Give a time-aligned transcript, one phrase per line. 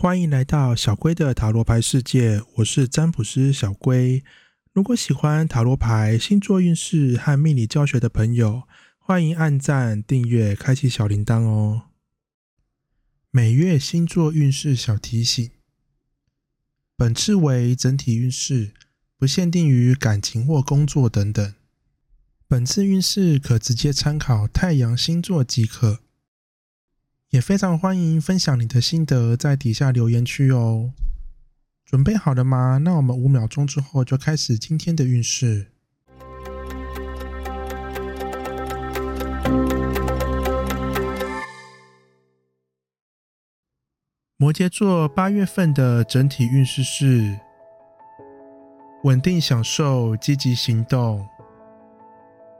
[0.00, 4.24] 欢迎来到小龟的塔罗牌世界，我是占卜师小龟。
[4.72, 8.62] 如果喜欢塔罗牌、星座运势和命理教学的朋友，
[8.98, 11.82] 欢迎按赞、订阅、开启小铃铛哦。
[13.30, 15.50] 每月星座运势小提醒：
[16.96, 18.72] 本次为整体运势，
[19.18, 21.54] 不限定于感情或工作等等。
[22.48, 26.00] 本次运势可直接参考太阳星座即可。
[27.30, 30.90] 也非常欢迎分享你的心得，在底下留言区哦。
[31.84, 32.78] 准备好了吗？
[32.78, 35.68] 那我们五秒钟之后就开始今天的运势。
[44.36, 47.38] 摩羯座八月份的整体运势是
[49.04, 51.24] 稳定、享受、积极行动。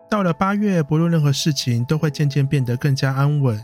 [0.09, 3.61] 到了八月，不论任何事情都会渐渐变得更加安稳。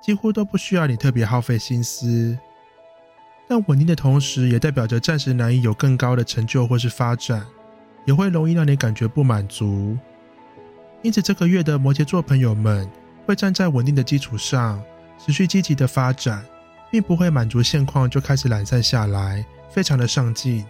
[0.00, 2.38] 几乎都不需要你特别耗费心思，
[3.48, 7.44] 但稳定的同时，也代表着暂时难以有更高的成就或是发展，
[8.06, 9.98] 也会容易让你感觉不满足。
[11.02, 12.88] 因此，这个月的摩羯座朋友们
[13.26, 14.82] 会站在稳定的基础上，
[15.18, 16.44] 持续积极的发展，
[16.90, 20.64] 并不会满足现况就开始懒散下来，非常的上进。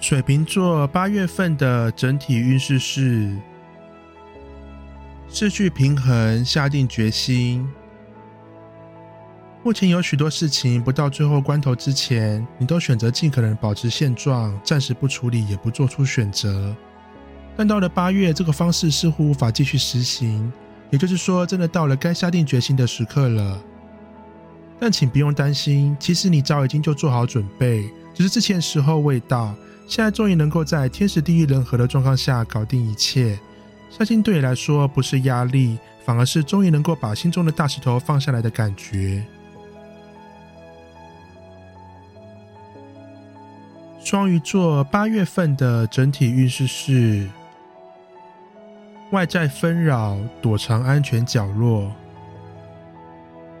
[0.00, 3.36] 水瓶座八月份的整体运势是。
[5.38, 7.68] 失去平衡，下定决心。
[9.62, 16.74] 目前有许多事情不到最后关头之前，你都选择尽可能保持现状，暂时不处理，也不做出选择。
[17.54, 20.50] 但到了八月，这个方式似乎无法继续实行，
[20.88, 23.60] 也就是说，真的到了该下定决心的时刻了。
[24.80, 29.54] 但请不用担心，其实你早已经就做好准备，只是之前时候未到。
[29.86, 33.38] 现在终于能够在天时地利人和的状况下搞定一切。
[33.88, 39.24] 相信对你来说不是压力，反而是终于能够把心中的大石头放下来的感觉。
[44.04, 47.28] 双鱼座八月份的整体运势是：
[49.10, 51.90] 外在纷扰，躲藏安全角落。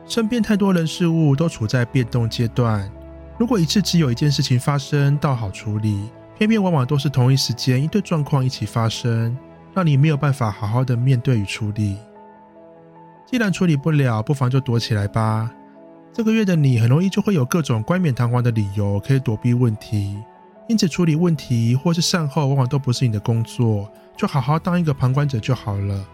[0.06, 2.88] 身边太多人事物都处在变动阶段，
[3.38, 9.36] 如果一次只有一件事情发生，倒好处理；偏偏往往都是同一时间一堆状况一起发生。
[9.76, 11.98] 让你没有办法好好的面对与处理。
[13.26, 15.52] 既然处理不了，不妨就躲起来吧。
[16.14, 20.16] 这个月的你很容易就会有各种冠冕堂皇的理由可以躲避问题，
[20.66, 26.08] 因此处理问题或是善后往往都不是你的工作，就好好当一个旁观者就好了。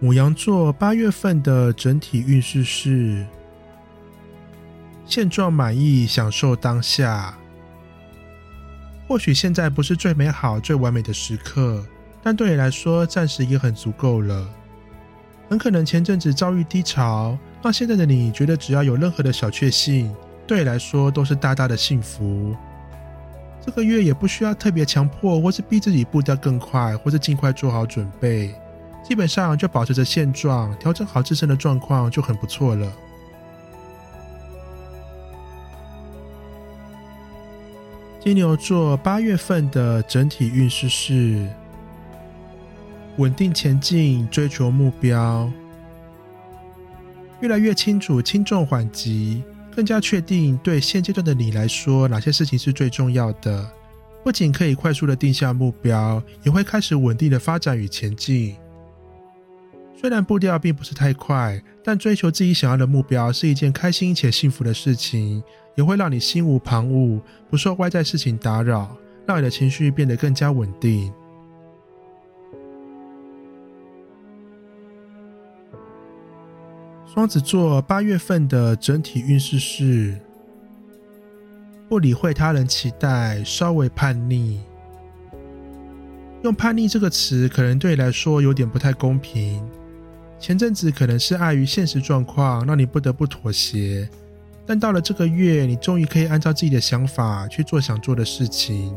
[0.00, 3.24] 母羊座八月份的整体运势是：
[5.06, 7.38] 现状满意，享受当下。
[9.14, 11.86] 或许现在不是最美好、最完美的时刻，
[12.20, 14.44] 但对你来说，暂时也很足够了。
[15.48, 20.12] 很可能前阵子遭遇低潮，让现在的你觉得只要有任何的小确幸，
[20.48, 22.56] 对你来说都是大大的幸福。
[23.64, 28.52] 这个月也不需要特别强迫，或是逼自己步调更快，或是尽快做好准备，
[29.08, 32.92] 基本上就保持着现状，调整好自身的状况就很不错了。
[38.24, 41.46] 金牛座八月份的整体运势是
[43.18, 45.52] 稳定前进，追求目标，
[47.42, 49.42] 越来越清楚轻重缓急，
[49.76, 53.70] 更加确定对现阶段的你来说哪些事情是最重要的。
[54.22, 58.56] 不仅可以快速的定下目标，也会开始稳定的发展与前进。
[59.96, 65.42] 虽然步调并不是太快，但追求自己想要的目标是一件开心且幸福的事情。
[65.76, 68.96] 也会让你心无旁骛，不受外在事情打扰，
[69.26, 71.12] 让你的情绪变得更加稳定。
[77.12, 80.16] 双子座八月份的整体运势是：
[81.88, 84.60] 不理会他人期待，稍微叛逆。
[86.44, 89.60] 用“叛逆”这个词，可能对你来说有点不太公平。
[90.44, 94.06] 前阵子可能是碍于现实状况，让你不得不妥协。
[94.66, 98.94] 但到了这个月，你终于可以按照自己的想法去做想做的事情。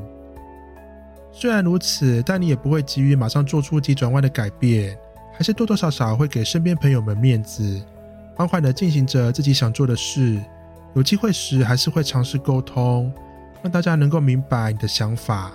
[1.31, 4.97] 虽然如此，但你也不会急于马上做出急转弯的改变，
[5.37, 7.81] 还是多多少少会给身边朋友们面子，
[8.35, 10.37] 缓缓的进行着自己想做的事。
[10.95, 13.09] 有机会时，还是会尝试沟通，
[13.63, 15.53] 让大家能够明白你的想法。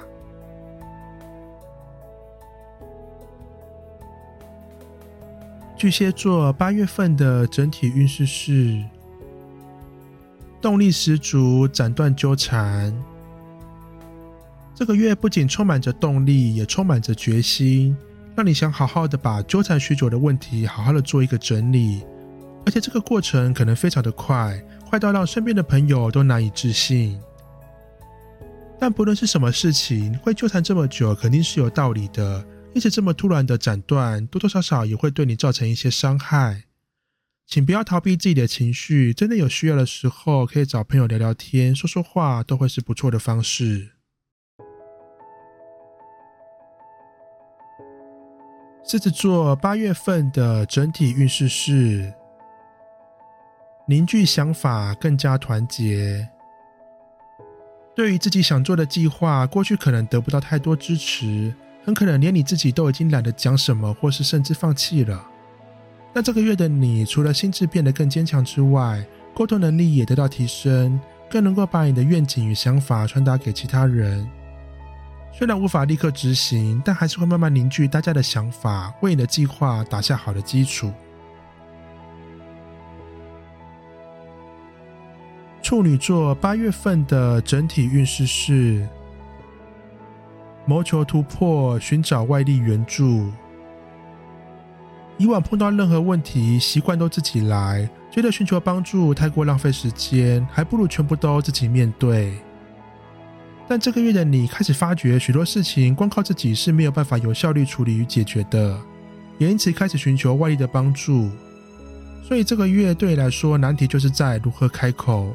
[5.82, 8.80] 巨蟹座八月份的整体运势是。
[10.60, 12.94] 动力十足，斩断纠缠。
[14.76, 17.96] 这个月不仅充满着动力，也充满着决心，
[18.36, 22.04] 让你想好好的把纠缠许久的问题好好的做一个整理。
[22.64, 24.56] 而且这个过程可能非常的快，
[24.88, 27.18] 快到让身边的朋友都难以置信。
[28.78, 32.44] 但不论是什么事情，会纠缠这么久，肯定是有道理的。
[32.74, 36.64] 一直这么突然的斩断，多多少少也会对你造成一些伤害。
[37.46, 43.90] 请不要逃避自己的情绪，真的有需要的时候，可以找朋友聊聊天、说说话，都会是不错的方式。
[48.84, 52.14] 狮子座八月份的整体运势是。
[53.86, 56.28] 凝聚想法，更加团结。
[57.96, 61.52] 对于自己想做的计划，过去可能得不到太多支持，
[61.84, 65.28] 很可能连你自己都已经懒得讲什么，或是甚至放弃了。
[66.14, 71.00] 那这个月的你，除了心智变得更坚强之外，沟通能力也得到提升，
[71.30, 74.28] 更能够把你的愿景与想法传达给其他人。
[75.32, 80.92] 虽然无法立刻执行，但还是会慢慢凝聚大家的想法，为你的计划打下好的基础。
[85.62, 88.86] 处女座八月份的整体运势是：
[90.64, 93.30] 谋求突破，寻找外力援助。
[95.18, 102.34] 以往碰到任何问题，习惯都自己来，觉得寻求帮助太过浪费时间，还不如全部都自己面对。
[103.68, 108.78] 但这个月的你开始发觉，许多事情光靠自己是没有办法有效率处理与解决的，
[109.38, 111.30] 也因此开始寻求外力的帮助。
[112.24, 115.34] 所以这个月对你来说，难题就是在如何开口。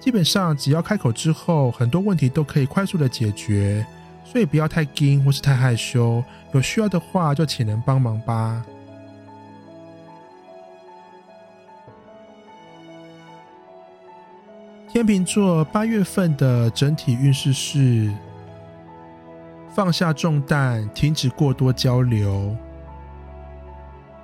[0.00, 3.86] 基本上，只要开口之后，很多问题都可以快速的解决，
[4.24, 6.22] 所以不要太惊或是太害羞。
[6.52, 8.64] 有需要的话，就请人帮忙吧。
[14.92, 18.12] 天秤座八月份的整体运势是：
[19.72, 22.56] 放下重担，停止过多交流。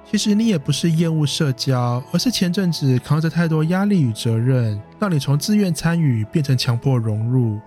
[0.04, 7.60] 其实你也不是厌恶社交，而是前阵子扛着太多压力与责任，让你从自愿参与变成强迫融入。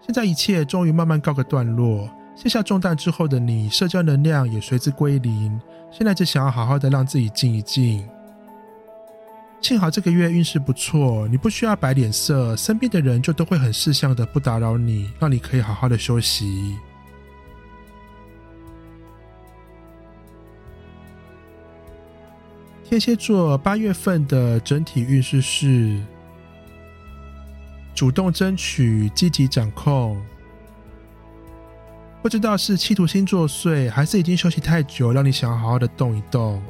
[0.00, 5.60] 现在一切终于慢慢告个段落，卸下重担之后的你，社交能量也随之归零。
[5.92, 8.08] 现在只想要好好的让自己静一静。
[9.60, 16.76] 幸好这个月运势不错，你不需要摆脸色，身边的人就都会很识相的不打扰你，让你可以好好的休息。
[22.84, 26.00] 天蝎座八月份的整体运势是：
[28.00, 30.18] 主动争取，积极掌控。
[32.22, 36.62] 不知道是企图心作祟，还是已经休息太久，让你想要好好的动一动。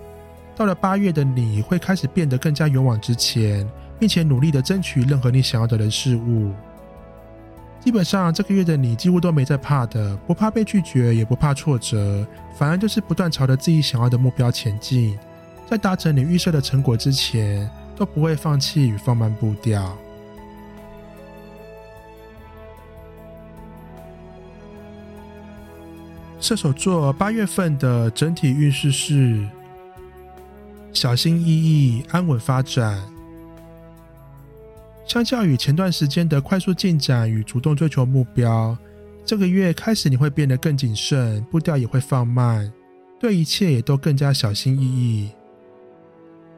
[0.57, 3.65] 到了八月的你会开始变得更加勇往直前，
[3.97, 6.53] 并且努力的争取任何你想要的人事物。
[7.79, 12.27] 基本上这个月的你几乎都没在怕的，不怕被拒绝，也不怕挫折，
[12.57, 15.17] 反而就是不断朝着自己想要的目标前进。
[15.69, 19.97] 在达成你预设的成果之前，都不会放弃与放慢步调。
[26.41, 29.47] 射手座八月份的整体运势是：
[30.93, 32.99] 小心翼翼、安稳发展。
[35.07, 38.77] 相较于前段时间的快速进展与主动追求目标，
[39.25, 42.73] 这个月开始你会变得更谨慎，步调也会放慢，
[43.21, 45.31] 对一切也都更加小心翼翼。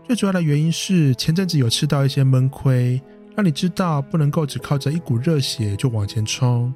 [0.06, 3.02] 最主要的原因是前阵子有吃到一些闷亏，
[3.34, 6.72] 让你知道不能够只靠着一股热血就往前冲，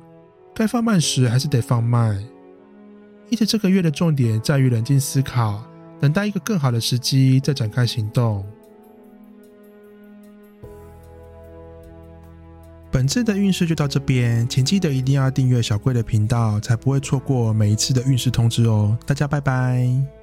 [0.54, 2.22] 该放慢时还是得放慢。
[3.28, 5.64] 因此这个月的重点在于冷静思考，
[6.00, 8.44] 等待一个更好的时机再展开行动。
[12.90, 18.96] 本次的运势就到这边，请记得一定要订阅小贵的频道，才不会错过每一次的运势通知哦。
[19.04, 20.15] 大家拜拜。